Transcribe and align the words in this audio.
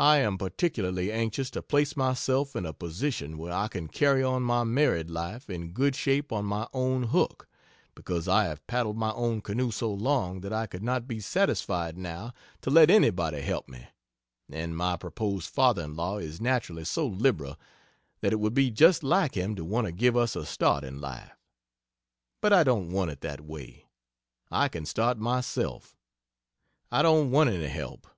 I 0.00 0.16
am 0.16 0.38
particularly 0.38 1.12
anxious 1.12 1.50
to 1.52 1.62
place 1.62 1.96
myself 1.96 2.56
in 2.56 2.66
a 2.66 2.72
position 2.72 3.38
where 3.38 3.52
I 3.52 3.68
can 3.68 3.86
carry 3.86 4.20
on 4.20 4.42
my 4.42 4.64
married 4.64 5.08
life 5.08 5.48
in 5.48 5.70
good 5.70 5.94
shape 5.94 6.32
on 6.32 6.44
my 6.44 6.66
own 6.74 7.04
hook, 7.04 7.46
because 7.94 8.26
I 8.26 8.46
have 8.46 8.66
paddled 8.66 8.96
my 8.96 9.12
own 9.12 9.40
canoe 9.40 9.70
so 9.70 9.94
long 9.94 10.40
that 10.40 10.52
I 10.52 10.66
could 10.66 10.82
not 10.82 11.06
be 11.06 11.20
satisfied 11.20 11.96
now 11.96 12.34
to 12.62 12.70
let 12.70 12.90
anybody 12.90 13.40
help 13.40 13.68
me 13.68 13.86
and 14.50 14.76
my 14.76 14.96
proposed 14.96 15.48
father 15.48 15.84
in 15.84 15.94
law 15.94 16.18
is 16.18 16.40
naturally 16.40 16.84
so 16.84 17.06
liberal 17.06 17.56
that 18.22 18.32
it 18.32 18.40
would 18.40 18.52
be 18.52 18.68
just 18.72 19.04
like 19.04 19.36
him 19.36 19.54
to 19.54 19.64
want 19.64 19.86
to 19.86 19.92
give 19.92 20.16
us 20.16 20.34
a 20.34 20.44
start 20.44 20.82
in 20.82 21.00
life. 21.00 21.30
But 22.40 22.52
I 22.52 22.64
don't 22.64 22.90
want 22.90 23.12
it 23.12 23.20
that 23.20 23.42
way. 23.42 23.84
I 24.50 24.66
can 24.66 24.84
start 24.86 25.18
myself. 25.18 25.96
I 26.90 27.02
don't 27.02 27.30
want 27.30 27.50
any 27.50 27.68
help. 27.68 28.08